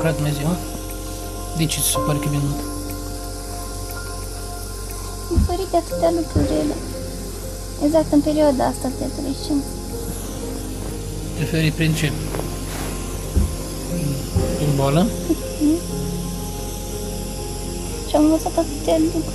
[0.00, 0.56] A lucrat Dumnezeu?
[1.56, 2.60] De ce ți se pare că e minunat?
[5.30, 6.76] Am ferit de atâtea lucruri rele.
[7.84, 9.70] Exact în perioada asta de adolescență.
[11.36, 12.12] Preferi prin ce?
[14.56, 15.06] Prin boală?
[18.08, 19.34] Și am învățat atâtea lucruri.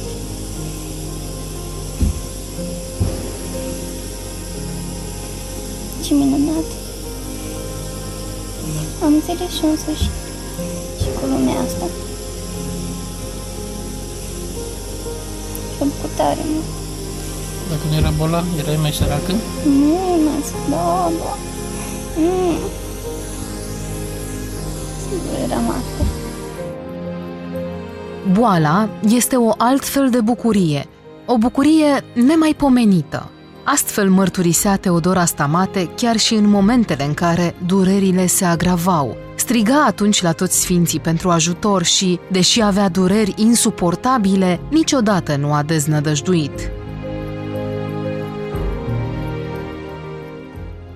[6.04, 6.68] Ce minunat.
[9.04, 10.25] Am înțeles și în sfârșit.
[11.26, 11.86] Și cu lumea asta.
[15.76, 16.64] Și am făcut tare mult.
[17.70, 19.32] Dacă nu era boala, erai mai săracă?
[19.66, 21.38] Nu, mas, da, da.
[22.18, 22.58] Mm.
[25.02, 26.04] Sigur eram asta.
[28.32, 30.88] Boala este o altfel de bucurie,
[31.26, 33.30] o bucurie nemaipomenită.
[33.64, 39.25] Astfel mărturisea Teodora Stamate chiar și în momentele în care durerile se agravau.
[39.46, 45.64] Striga atunci la toți sfinții pentru ajutor și, deși avea dureri insuportabile, niciodată nu a
[45.64, 46.72] deznădăjduit.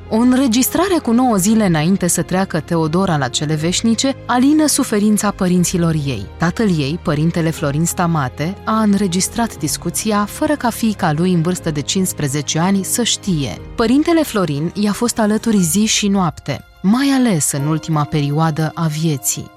[0.09, 5.93] O înregistrare cu 9 zile înainte să treacă Teodora la cele veșnice alină suferința părinților
[6.05, 6.25] ei.
[6.37, 11.81] Tatăl ei, părintele Florin Stamate, a înregistrat discuția fără ca fiica lui în vârstă de
[11.81, 13.61] 15 ani să știe.
[13.75, 19.51] Părintele Florin i-a fost alături zi și noapte, mai ales în ultima perioadă a vieții.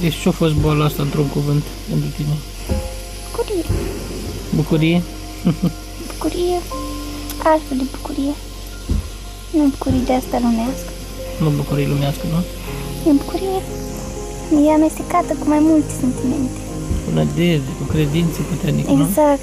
[0.00, 2.34] Deci ce-a fost boala asta într-un cuvânt pentru tine?
[3.36, 3.64] Bucurie.
[4.54, 5.02] Bucurie?
[6.12, 6.58] Bucurie.
[7.44, 8.34] Altfel de bucurie.
[9.50, 10.90] Nu bucurie de asta lumească.
[11.40, 12.40] Nu bucurie lumească, nu?
[13.10, 13.60] E bucurie.
[14.66, 16.58] E amestecată cu mai multe sentimente.
[17.04, 19.02] Cu nădejde, cu credință puternică, nu?
[19.02, 19.40] Exact.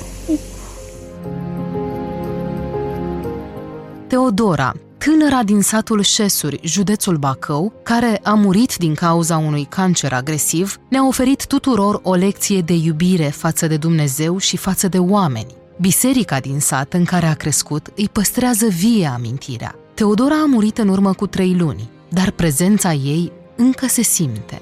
[4.08, 4.74] Teodora,
[5.06, 11.08] tânăra din satul Șesuri, județul Bacău, care a murit din cauza unui cancer agresiv, ne-a
[11.08, 15.56] oferit tuturor o lecție de iubire față de Dumnezeu și față de oameni.
[15.82, 19.76] Biserica din sat în care a crescut îi păstrează vie amintirea.
[19.94, 24.62] Teodora a murit în urmă cu trei luni, dar prezența ei încă se simte.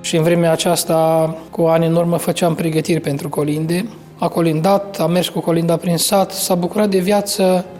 [0.00, 3.86] Și în vremea aceasta, cu ani în urmă, făceam pregătiri pentru colinde.
[4.18, 7.75] A colindat, a mers cu colinda prin sat, s-a bucurat de viață uh,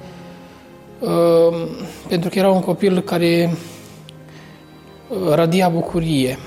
[2.09, 3.57] pentru că era un copil care
[5.09, 6.39] uh, radia bucurie.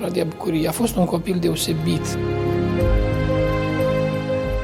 [0.00, 0.68] Radia bucurie.
[0.68, 2.18] A fost un copil deosebit.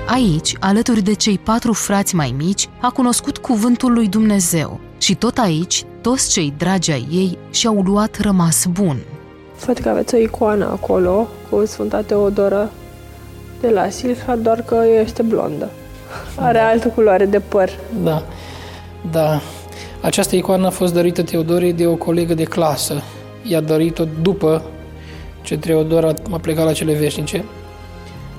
[0.08, 5.38] Aici, alături de cei patru frați mai mici, a cunoscut cuvântul lui Dumnezeu și tot
[5.38, 8.96] aici, toți cei dragi ai ei și-au luat rămas bun.
[9.66, 12.70] Văd că aveți o icoană acolo cu Sfânta Teodora
[13.60, 15.70] de la Silha, doar că este blondă.
[16.36, 17.70] Are altă culoare de păr.
[18.02, 18.22] Da,
[19.10, 19.40] da.
[20.00, 23.02] Această icoană a fost dărită Teodorei de o colegă de clasă.
[23.42, 24.62] I-a dărit-o după
[25.42, 27.44] ce Teodora a plecat la cele veșnice.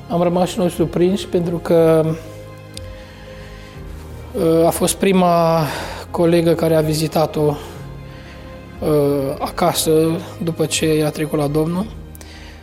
[0.09, 2.05] Am rămas și noi surprinși pentru că
[4.33, 5.61] uh, a fost prima
[6.11, 7.55] colegă care a vizitat-o
[8.79, 9.91] uh, acasă
[10.43, 11.85] după ce a trecut la Domnul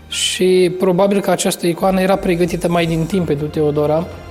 [0.09, 4.24] și probabil că această icoană era pregătită mai din timp pentru Teodora uh,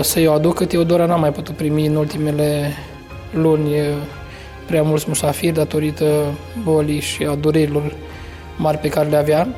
[0.00, 0.64] să-i o aducă.
[0.64, 2.72] Teodora n-a mai putut primi în ultimele
[3.32, 3.70] luni
[4.66, 6.04] prea mulți musafiri datorită
[6.62, 7.92] bolii și a durerilor
[8.56, 9.48] mari pe care le avea.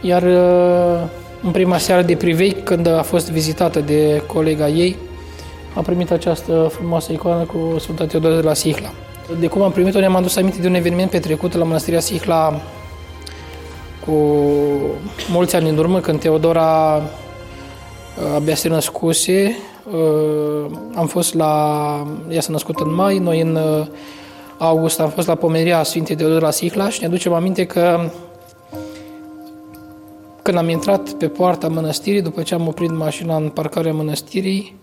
[0.00, 1.08] Iar uh,
[1.42, 4.96] în prima seară de privei, când a fost vizitată de colega ei,
[5.74, 8.92] a primit această frumoasă icoană cu Sfânta Teodora de la Sihla.
[9.40, 12.60] De cum am primit-o, ne-am adus aminte de un eveniment petrecut la Mănăstirea Sihla
[14.06, 14.12] cu
[15.30, 17.23] mulți ani în urmă, când Teodora uh,
[18.34, 19.56] abia se născuse.
[19.92, 22.06] Uh, am fost la...
[22.30, 23.58] Ea s-a născut în mai, noi în
[24.58, 28.10] august am fost la pomeria Sfintei Teodora la Sihla și ne aducem aminte că
[30.42, 34.76] când am intrat pe poarta mănăstirii, după ce am oprit mașina în parcarea mănăstirii,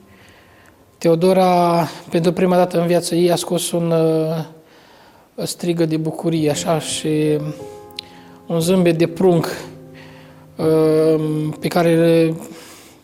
[0.97, 6.79] Teodora, pentru prima dată în viața ei, a scos un uh, strigă de bucurie, așa,
[6.79, 7.39] și
[8.47, 9.47] un zâmbet de prunc
[10.55, 11.21] uh,
[11.59, 12.33] pe care,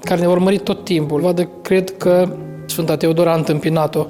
[0.03, 1.21] care ne-a urmărit tot timpul.
[1.21, 4.05] Vadă, cred că Sfânta Teodora a întâmpinat-o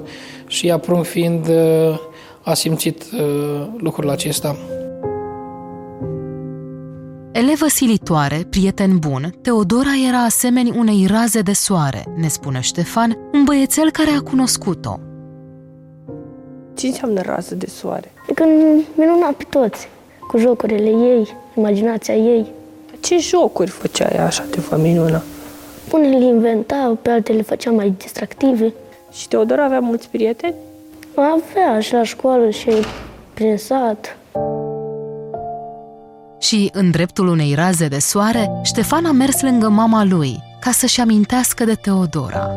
[0.46, 1.98] și ea, prunc fiind, uh,
[2.42, 4.56] a simțit uh, lucrul acesta.
[7.32, 13.44] Elevă silitoare, prieten bun, Teodora era asemeni unei raze de soare, ne spune Ștefan, un
[13.44, 14.98] băiețel care a cunoscut-o.
[16.76, 18.12] Ce înseamnă rază de soare?
[18.34, 18.50] Când
[18.94, 19.88] minuna pe toți,
[20.28, 22.46] cu jocurile ei, imaginația ei.
[23.00, 25.22] Ce jocuri făcea ea așa de vă minuna?
[25.92, 28.72] Unele le inventau, pe altele le făcea mai distractive.
[29.12, 30.54] Și Teodora avea mulți prieteni?
[31.14, 32.70] Avea și la școală și
[33.34, 34.16] prin sat.
[36.38, 41.00] Și, în dreptul unei raze de soare, Ștefan a mers lângă mama lui, ca să-și
[41.00, 42.50] amintească de Teodora.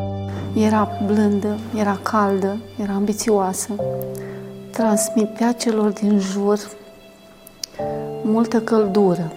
[0.54, 3.68] Era blândă, era caldă, era ambițioasă.
[4.70, 6.58] Transmitea celor din jur
[8.22, 9.32] multă căldură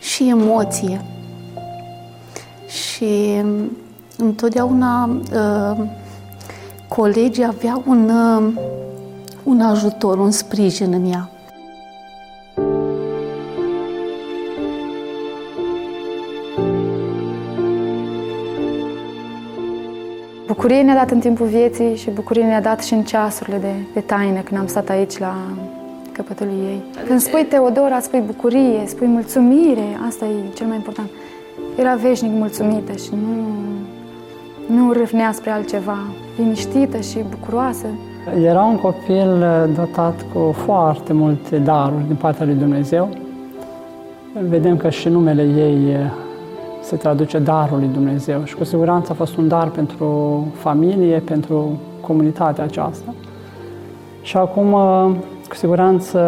[0.00, 1.04] și emoție.
[3.00, 3.42] Și
[4.18, 5.86] întotdeauna uh,
[6.88, 8.52] colegii aveau un, uh,
[9.42, 11.30] un ajutor, un sprijin în ea.
[20.46, 24.00] Bucurie ne-a dat în timpul vieții și bucurie ne-a dat și în ceasurile de, de
[24.00, 25.36] taină, când am stat aici la
[26.12, 26.82] căpătul ei.
[27.06, 31.08] Când spui Teodora, spui bucurie, spui mulțumire, asta e cel mai important.
[31.80, 33.36] Era veșnic mulțumită și nu,
[34.76, 35.96] nu râvnea spre altceva,
[36.36, 37.86] liniștită și bucuroasă.
[38.42, 39.44] Era un copil
[39.74, 43.08] dotat cu foarte multe daruri din partea lui Dumnezeu.
[44.48, 45.96] Vedem că și numele ei
[46.82, 51.78] se traduce darul lui Dumnezeu și cu siguranță a fost un dar pentru familie, pentru
[52.00, 53.14] comunitatea aceasta.
[54.22, 54.70] Și acum,
[55.48, 56.20] cu siguranță,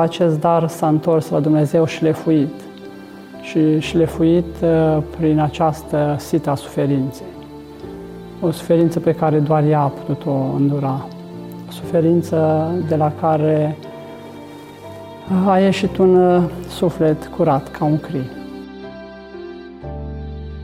[0.00, 2.65] acest dar s-a întors la Dumnezeu și lefuit.
[3.50, 7.26] Și șlefuit uh, prin această sită a suferinței.
[8.40, 11.08] O suferință pe care doar ea a putut-o îndura.
[11.68, 13.76] O suferință de la care
[15.46, 18.30] a ieșit un uh, suflet curat, ca un cri.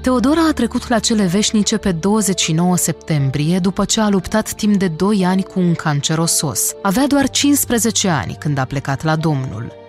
[0.02, 4.88] Teodora a trecut la cele veșnice pe 29 septembrie după ce a luptat timp de
[4.88, 6.74] 2 ani cu un cancer osos.
[6.82, 9.81] Avea doar 15 ani când a plecat la Domnul.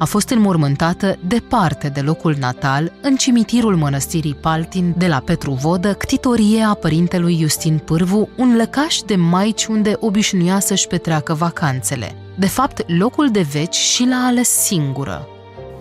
[0.00, 5.94] A fost înmormântată departe de locul natal, în cimitirul mănăstirii Paltin de la Petru Vodă,
[5.94, 12.14] ctitorie a părintelui Justin Pârvu, un lăcaș de maici unde obișnuia să-și petreacă vacanțele.
[12.38, 15.28] De fapt, locul de veci și l-a ales singură.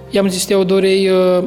[0.09, 1.43] I-am zis Teodorei, uh,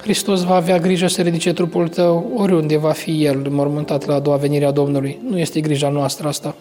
[0.00, 4.20] Hristos va avea grijă să ridice trupul tău oriunde va fi El mormântat la a
[4.20, 5.20] doua venire a Domnului.
[5.30, 6.54] Nu este grija noastră asta.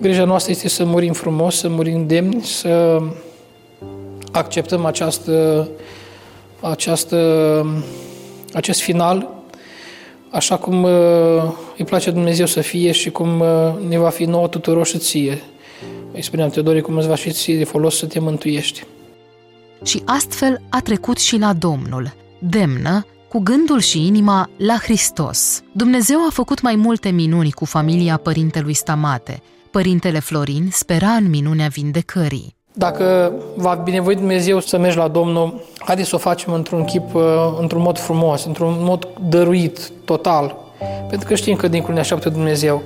[0.00, 3.02] Grija noastră este să murim frumos, să murim demni, să
[4.38, 5.68] acceptăm această,
[6.60, 7.18] această,
[8.52, 9.28] acest final
[10.30, 10.90] așa cum uh,
[11.78, 13.46] îi place Dumnezeu să fie și cum uh,
[13.88, 15.42] ne va fi nouă tuturor și ție.
[16.12, 18.84] Îi spuneam, Teodore, cum îți va fi ție de folos să te mântuiești
[19.84, 25.62] și astfel a trecut și la Domnul, demnă, cu gândul și inima la Hristos.
[25.72, 29.42] Dumnezeu a făcut mai multe minuni cu familia părintelui Stamate.
[29.70, 32.56] Părintele Florin spera în minunea vindecării.
[32.76, 37.22] Dacă va binevoi Dumnezeu să mergi la Domnul, haideți să o facem într-un chip, uh,
[37.60, 40.56] într-un mod frumos, într-un mod dăruit, total.
[41.08, 42.82] Pentru că știm că dincolo ne așteaptă Dumnezeu.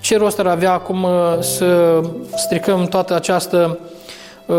[0.00, 1.10] Ce rost ar avea acum uh,
[1.40, 2.00] să
[2.36, 3.78] stricăm toată această
[4.46, 4.56] uh,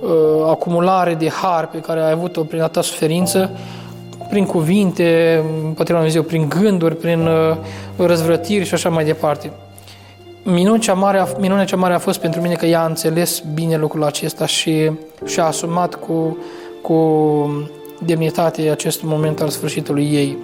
[0.00, 3.50] uh, acumulare de har pe care ai avut-o prin a ta suferință,
[4.28, 7.56] prin cuvinte, împotriva Dumnezeu, prin gânduri, prin uh,
[7.96, 9.50] răzvrătiri și așa mai departe.
[10.46, 13.42] Minunea cea, mare a, minunea cea mare a fost pentru mine că ea a înțeles
[13.54, 14.90] bine lucrul acesta și
[15.24, 16.38] și-a asumat cu,
[16.82, 17.68] cu
[18.04, 20.38] demnitate acest moment al sfârșitului ei.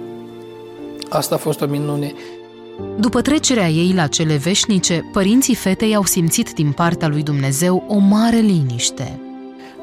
[1.09, 2.13] Asta a fost o minune.
[2.99, 7.97] După trecerea ei la cele veșnice, părinții fetei au simțit din partea lui Dumnezeu o
[7.97, 9.19] mare liniște.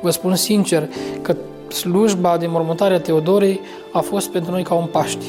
[0.00, 0.88] Vă spun sincer
[1.22, 1.36] că
[1.72, 3.60] slujba de mormântare a Teodorei
[3.92, 5.24] a fost pentru noi ca un Paști.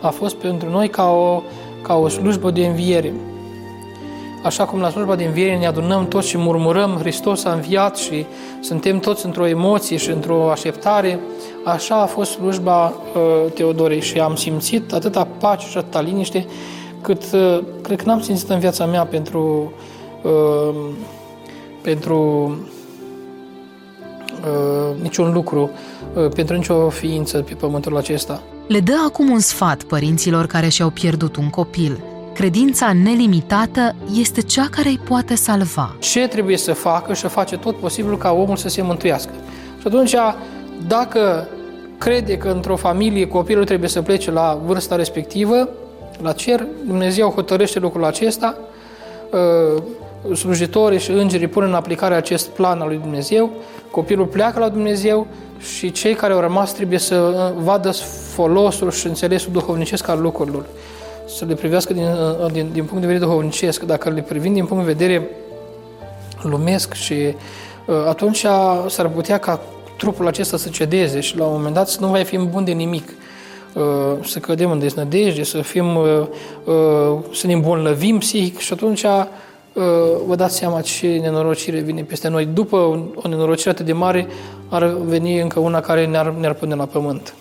[0.00, 1.42] A fost pentru noi ca o,
[1.86, 3.12] ca o slujbă de înviere.
[4.42, 8.26] Așa cum la slujba de înviere ne adunăm toți și murmurăm Hristos a înviat și
[8.60, 11.20] suntem toți într-o emoție și într-o așteptare,
[11.64, 16.46] așa a fost slujba uh, Teodorei și am simțit atâta pace și atâta liniște
[17.00, 19.72] cât uh, cred că n-am simțit în viața mea pentru,
[20.22, 20.74] uh,
[21.82, 22.50] pentru
[24.44, 25.70] uh, niciun lucru,
[26.14, 28.42] uh, pentru nicio ființă pe pământul acesta.
[28.66, 32.00] Le dă acum un sfat părinților care și-au pierdut un copil.
[32.34, 35.96] Credința nelimitată este cea care îi poate salva.
[35.98, 39.30] Ce trebuie să facă și face tot posibilul ca omul să se mântuiască.
[39.80, 40.14] Și atunci,
[40.86, 41.48] dacă
[41.98, 45.68] crede că într-o familie copilul trebuie să plece la vârsta respectivă,
[46.22, 48.56] la cer, Dumnezeu hotărăște lucrul acesta,
[49.30, 49.82] uh,
[50.32, 53.50] slujitorii și îngerii pun în aplicare acest plan al lui Dumnezeu,
[53.90, 55.26] copilul pleacă la Dumnezeu
[55.76, 57.90] și cei care au rămas trebuie să uh, vadă
[58.34, 60.64] folosul și înțelesul duhovnicesc al lucrurilor.
[61.26, 63.82] Să le privească din, uh, din, din punct de vedere duhovnicesc.
[63.82, 65.28] Dacă le privim din punct de vedere
[66.42, 68.46] lumesc și uh, atunci
[68.86, 69.60] s-ar putea ca
[69.96, 72.72] trupul acesta să cedeze și la un moment dat să nu mai fim bun de
[72.72, 73.08] nimic.
[73.72, 73.82] uh,
[74.24, 76.26] să cădem în deznădejde, să fim, uh,
[76.64, 79.26] uh, să ne îmbolnăvim psihic și atunci uh,
[80.26, 82.46] vă dați seama ce nenorocire vine peste noi.
[82.46, 82.76] După
[83.14, 84.26] o nenorocire atât de mare,
[84.68, 87.34] ar veni încă una care ne-ar, ne-ar pune la pământ.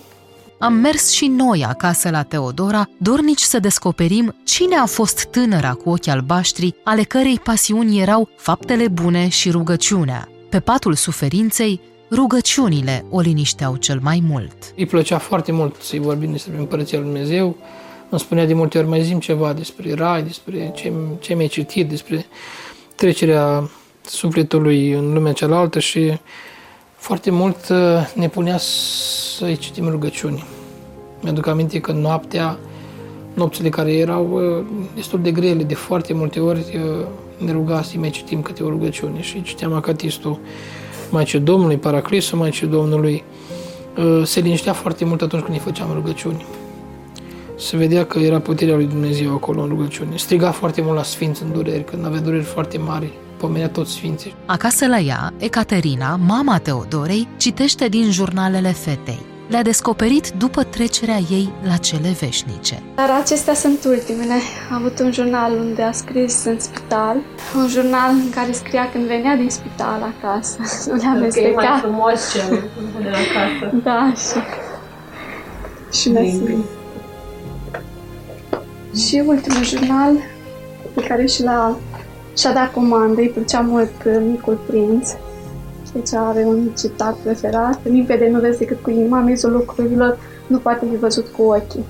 [0.58, 5.90] Am mers și noi acasă la Teodora, dornici să descoperim cine a fost tânăra cu
[5.90, 10.28] ochi albaștri, ale cărei pasiuni erau faptele bune și rugăciunea.
[10.50, 14.54] Pe patul suferinței, rugăciunile o linișteau cel mai mult.
[14.76, 17.56] Îi plăcea foarte mult să-i vorbim despre Împărăția Lui Dumnezeu.
[18.14, 21.90] Îmi spunea de multe ori, mai zim ceva despre rai, despre ce, ce mi-ai citit,
[21.90, 22.26] despre
[22.96, 23.70] trecerea
[24.06, 26.20] sufletului în lumea cealaltă și
[26.96, 30.44] foarte mult uh, ne punea să-i citim rugăciuni.
[31.22, 32.58] Mi-aduc aminte că noaptea,
[33.34, 34.66] nopțile care erau uh,
[34.96, 37.06] destul de grele, de foarte multe ori uh,
[37.46, 40.40] ne ruga să mai citim câte o rugăciune și citeam acatistul
[41.10, 43.24] Maicii Domnului, Paraclisul Maicii Domnului.
[44.24, 46.46] Se liniștea foarte mult atunci când îi făceam rugăciuni.
[47.64, 50.16] Se vedea că era puterea lui Dumnezeu acolo în rugăciune.
[50.16, 54.36] Striga foarte mult la sfinți în dureri, când avea dureri foarte mari pomenea toți sfinții.
[54.46, 59.20] Acasă la ea, Ecaterina, mama Teodorei, citește din jurnalele fetei.
[59.48, 62.84] Le-a descoperit după trecerea ei la cele veșnice.
[62.96, 64.34] Dar acestea sunt ultimele.
[64.72, 67.18] A avut un jurnal unde a scris în spital,
[67.56, 70.58] un jurnal în care scria când venea din spital acasă.
[70.90, 71.52] Nu le-a amestecat.
[71.52, 72.70] Okay, mai frumos cel
[73.02, 73.76] de la casă.
[73.84, 76.02] Da, și...
[76.02, 76.82] Și mi
[78.96, 80.14] Și ultimul jurnal
[80.94, 81.78] pe care și l-a
[82.38, 85.10] și-a dat comandă, îi plăcea mult uh, Micul Prinț.
[85.94, 87.80] Deci are un citat preferat.
[87.84, 91.86] Limpede nu vezi decât cu inima, mizul lucrurilor nu poate fi văzut cu ochii.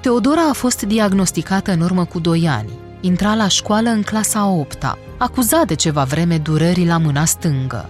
[0.00, 2.70] Teodora a fost diagnosticată în urmă cu 2 ani.
[3.00, 7.88] Intra la școală în clasa 8 -a, acuzat de ceva vreme durării la mâna stângă.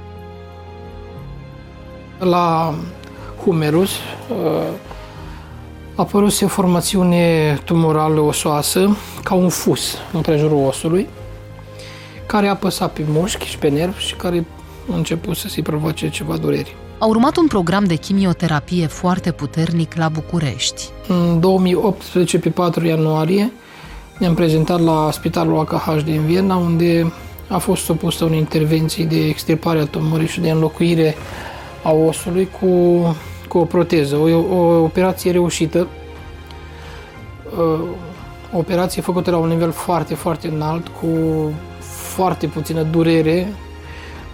[2.19, 2.75] La
[3.45, 3.91] humerus
[5.95, 11.09] uh, a apărut o formațiune tumorală osoasă, ca un fus în prejurul osului,
[12.27, 14.45] care a apăsat pe mușchi și pe nervi și care
[14.93, 16.77] a început să se provoace ceva dureri.
[16.99, 20.83] A urmat un program de chimioterapie foarte puternic la București.
[21.09, 23.53] În 2018, pe 4 ianuarie,
[24.19, 27.13] ne-am prezentat la Spitalul AKH din Viena, unde
[27.49, 31.15] a fost supusă unei intervenții de extirpare a tumorii și de înlocuire
[31.83, 32.67] a osului cu,
[33.55, 34.17] cu o proteză.
[34.17, 35.87] O, o operație reușită,
[38.53, 41.09] o operație făcută la un nivel foarte, foarte înalt, cu
[42.15, 43.53] foarte puțină durere.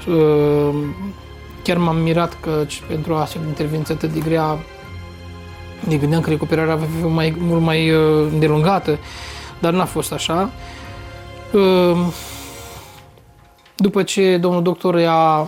[0.09, 0.75] Uh,
[1.62, 4.59] chiar m-am mirat că pentru astfel de intervenție atât de grea
[5.89, 8.99] ne gândeam că recuperarea va fi mai, mult mai uh, îndelungată,
[9.59, 10.50] dar n-a fost așa.
[11.53, 12.07] Uh,
[13.77, 15.47] după ce domnul doctor i-a,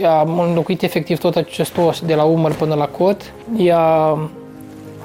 [0.00, 4.18] i-a înlocuit efectiv tot acest os de la umăr până la cot, i-a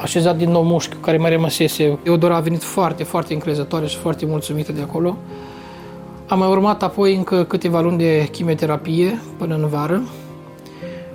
[0.02, 1.98] așezat din nou mușchiul care mai rămăsese.
[2.04, 5.18] Eudora a venit foarte, foarte încrezătoare și foarte mulțumită de acolo.
[6.28, 10.02] Am mai urmat apoi încă câteva luni de chimioterapie până în vară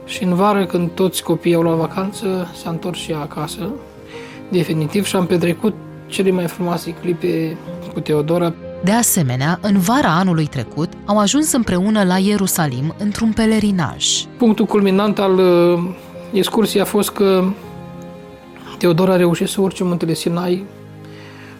[0.04, 3.70] și în vară, când toți copiii au luat vacanță, s-a întors și ea acasă,
[4.48, 5.74] definitiv, și am petrecut
[6.06, 7.56] cele mai frumoase clipe
[7.92, 8.54] cu Teodora.
[8.84, 14.06] De asemenea, în vara anului trecut, au ajuns împreună la Ierusalim într-un pelerinaj.
[14.36, 15.78] Punctul culminant al uh,
[16.32, 17.44] excursiei a fost că
[18.78, 20.66] Teodora a reușit să urce muntele Sinai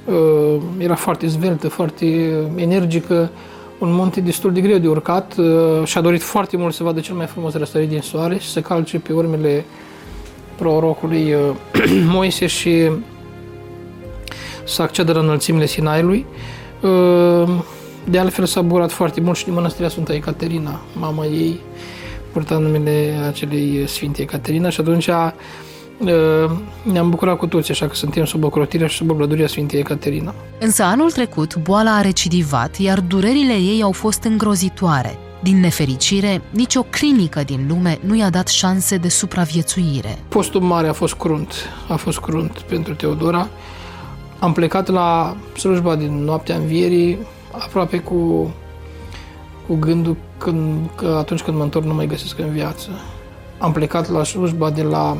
[0.05, 2.07] Uh, era foarte zveltă, foarte
[2.55, 3.31] energică,
[3.79, 7.01] un munte destul de greu de urcat uh, și a dorit foarte mult să vadă
[7.01, 9.65] cel mai frumos răsărit din soare și să calce pe urmele
[10.57, 11.41] prorocului uh,
[12.15, 12.91] Moise și
[14.65, 16.27] să accedă la înălțimile Sinaiului.
[18.05, 21.61] De altfel s-a bucurat foarte mult și din mănăstirea Sfânta Ecaterina, mama ei,
[22.33, 25.35] purta numele acelei Sfinte Ecaterina și atunci a
[26.83, 30.35] ne-am bucurat cu toți, așa că suntem sub ocrotirea și sub oblăduria Sfintei Ecaterina.
[30.61, 35.19] Însă anul trecut, boala a recidivat, iar durerile ei au fost îngrozitoare.
[35.43, 40.19] Din nefericire, nicio clinică din lume nu i-a dat șanse de supraviețuire.
[40.29, 41.53] Postul mare a fost crunt,
[41.89, 43.49] a fost crunt pentru Teodora.
[44.41, 47.19] Am plecat la slujba din noaptea învierii,
[47.53, 48.51] aproape cu,
[49.67, 52.89] cu gândul când, că atunci când mă întorc nu mai găsesc în viață.
[53.59, 55.17] Am plecat la slujba de la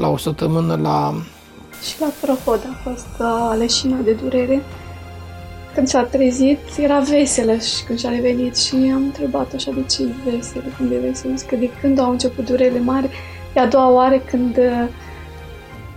[0.00, 1.14] la o săptămână la...
[1.82, 4.62] Și la Prohod a fost uh, leșina de durere.
[5.74, 10.02] Când s-a trezit, era veselă și când și-a revenit și am întrebat așa de ce
[10.02, 11.34] e veselă, când e veselă.
[11.36, 13.10] Zic că de când au început durerile mari,
[13.56, 14.88] e a doua oară când uh,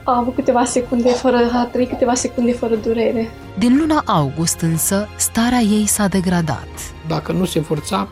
[0.03, 3.31] a avut câteva secunde fără, a trăit câteva secunde fără durere.
[3.57, 6.67] Din luna august însă, starea ei s-a degradat.
[7.07, 8.07] Dacă nu se forța,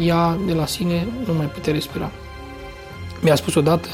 [0.00, 2.10] ea de la sine nu mai putea respira.
[3.22, 3.88] Mi-a spus odată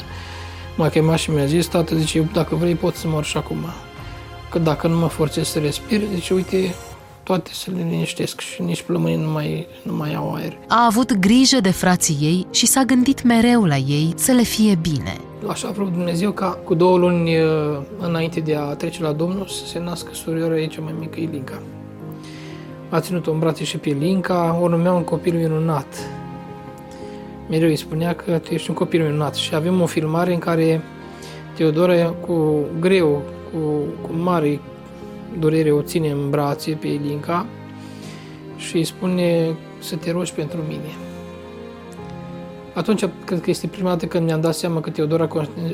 [0.77, 3.57] M-a chemat și mi-a zis, tată, zice, dacă vrei pot să mor și acum.
[4.49, 6.75] Că dacă nu mă forțez să respir, zice, uite,
[7.23, 10.57] toate se liniștesc și nici plămânii nu mai, nu mai au aer.
[10.67, 14.75] A avut grijă de frații ei și s-a gândit mereu la ei să le fie
[14.75, 15.17] bine.
[15.47, 19.45] Așa a vrut Dumnezeu ca cu două luni uh, înainte de a trece la Domnul
[19.45, 21.61] să se nască surioara ei cea mai mică, Ilinca.
[22.89, 26.09] A ținut-o în brațe și pe Ilinca, o numea un copil minunat.
[27.49, 30.81] Mereu îi spunea că tu ești un copil minunat și avem o filmare în care
[31.55, 33.21] Teodora cu greu,
[33.51, 33.59] cu,
[34.01, 34.59] cu mare
[35.39, 37.45] durere o ține în brațe pe Ilinca
[38.57, 41.04] și îi spune să te rogi pentru mine.
[42.75, 45.27] Atunci cred că este prima dată când mi-am dat seama că Teodora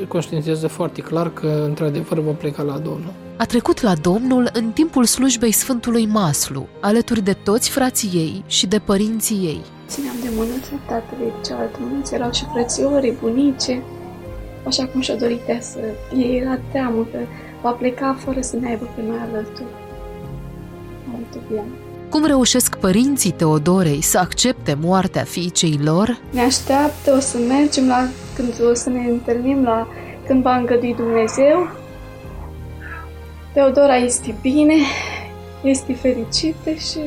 [0.07, 3.13] conștientizează foarte clar că într-adevăr va pleca la Domnul.
[3.37, 8.67] A trecut la Domnul în timpul slujbei Sfântului Maslu, alături de toți frații ei și
[8.67, 9.61] de părinții ei.
[9.87, 13.81] Țineam de mânuța tatălui, cealaltă mânuță erau și frățiorii, bunice,
[14.67, 15.79] așa cum și-a dorit să...
[16.17, 17.17] Ei era teamă că
[17.61, 19.73] va pleca fără să ne aibă pe noi alături.
[21.13, 21.63] Alături
[22.11, 26.17] cum reușesc părinții Teodorei să accepte moartea fiicei lor?
[26.31, 29.87] Ne așteaptă, o să mergem la, când o să ne întâlnim la
[30.27, 31.69] când va îngădui Dumnezeu.
[33.53, 34.75] Teodora este bine,
[35.63, 36.99] este fericită și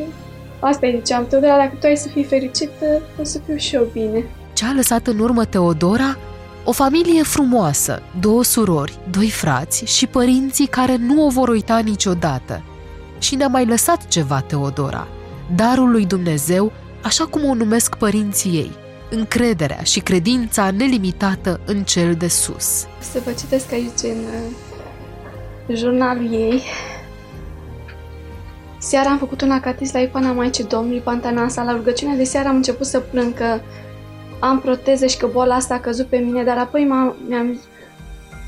[0.60, 3.86] asta îi ziceam, Teodora, dacă tu ai să fii fericită, o să fiu și eu
[3.92, 4.24] bine.
[4.52, 6.16] Ce a lăsat în urmă Teodora?
[6.64, 12.62] O familie frumoasă, două surori, doi frați și părinții care nu o vor uita niciodată–
[13.18, 15.08] și ne-a mai lăsat ceva Teodora,
[15.54, 18.70] darul lui Dumnezeu, așa cum o numesc părinții ei,
[19.10, 22.86] încrederea și credința nelimitată în cel de sus.
[23.12, 24.18] Să vă citesc aici în
[25.68, 26.62] uh, jurnalul ei.
[28.78, 31.62] Seara am făcut un acatis la icoana Maicii Domnului Pantanasa.
[31.62, 33.60] La rugăciunea de seară am început să plâng că
[34.40, 37.60] am proteze și că boala asta a căzut pe mine, dar apoi m-am, mi-am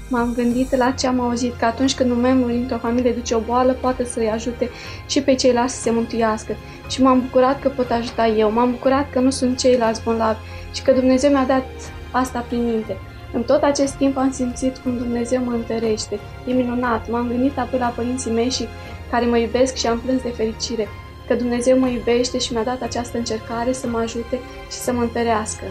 [0.08, 3.40] M-am gândit la ce am auzit, că atunci când un membru dintr-o familie duce o
[3.40, 4.70] boală, poate să-i ajute
[5.06, 6.56] și pe ceilalți să se mântuiască.
[6.88, 10.38] Și m-am bucurat că pot ajuta eu, m-am bucurat că nu sunt ceilalți bolnavi
[10.74, 11.66] și că Dumnezeu mi-a dat
[12.10, 12.96] asta prin minte.
[13.32, 16.18] În tot acest timp am simțit cum Dumnezeu mă întărește.
[16.46, 17.10] E minunat.
[17.10, 18.64] M-am gândit apoi la părinții mei și
[19.10, 20.88] care mă iubesc și am plâns de fericire.
[21.28, 24.40] Că Dumnezeu mă iubește și mi-a dat această încercare să mă ajute
[24.70, 25.64] și să mă întărească.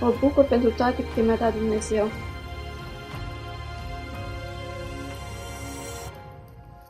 [0.00, 2.08] Mă bucur pentru toate câte mi-a dat Dumnezeu.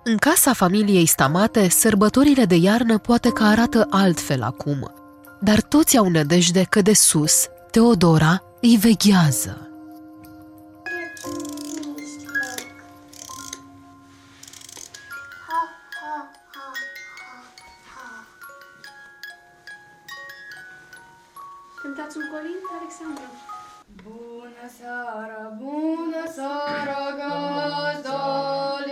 [0.06, 4.92] În casa familiei stamate, sărbătorile de iarnă poate că arată altfel acum,
[5.40, 9.68] dar toți au nădejde că de sus, Teodora îi veghează.
[21.82, 23.30] Cântați un colint, Alexandru?
[24.02, 28.83] Bună seara, bună seara, gazdă!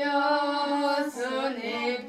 [1.57, 2.02] Yeah.